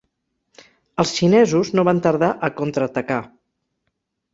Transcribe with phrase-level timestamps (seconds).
[1.03, 3.23] Els xinesos no van tardar a contraatacar.